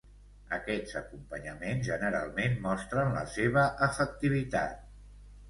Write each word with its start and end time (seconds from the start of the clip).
Aquests 0.55 0.95
acompanyaments 1.01 1.85
generalment 1.89 2.57
mostren 2.65 3.13
la 3.19 3.23
seva 3.35 3.67
efectivitat. 3.91 4.91